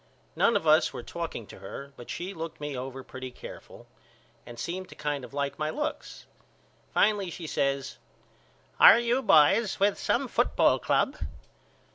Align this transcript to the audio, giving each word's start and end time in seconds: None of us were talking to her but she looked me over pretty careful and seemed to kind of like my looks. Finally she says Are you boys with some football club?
None 0.35 0.55
of 0.55 0.65
us 0.65 0.91
were 0.91 1.03
talking 1.03 1.45
to 1.45 1.59
her 1.59 1.93
but 1.95 2.09
she 2.09 2.33
looked 2.33 2.59
me 2.59 2.75
over 2.75 3.03
pretty 3.03 3.29
careful 3.29 3.85
and 4.47 4.57
seemed 4.57 4.89
to 4.89 4.95
kind 4.95 5.23
of 5.23 5.31
like 5.31 5.59
my 5.59 5.69
looks. 5.69 6.25
Finally 6.91 7.29
she 7.29 7.45
says 7.45 7.99
Are 8.79 8.97
you 8.97 9.21
boys 9.21 9.79
with 9.79 9.99
some 9.99 10.27
football 10.27 10.79
club? 10.79 11.17